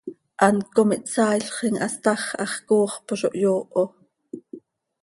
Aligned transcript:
Hant 0.45 0.61
com 0.79 0.93
ihtsaailxim, 0.95 1.77
hast 1.83 2.09
hax 2.11 2.23
hax 2.41 2.55
cooxp 2.67 3.07
oo 3.13 3.19
zo 3.21 3.29
hyooho. 3.37 3.83